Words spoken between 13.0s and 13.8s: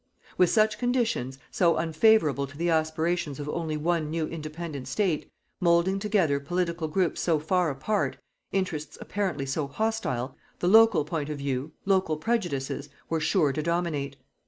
were sure to